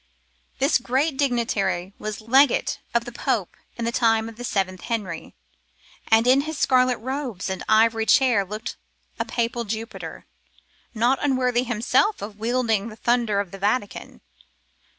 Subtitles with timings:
[0.57, 5.35] This great dignitary was legate of the Pope in the time of the seventh Henry,
[6.07, 8.77] and in his scarlet robes and ivory chair looked
[9.19, 10.25] a papal Jupiter,
[10.95, 14.21] not unworthy himself of wielding the thunder of the Vatican.